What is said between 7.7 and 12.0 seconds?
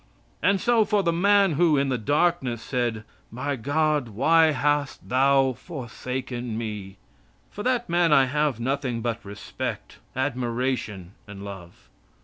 man I have nothing but respect, admiration, and love.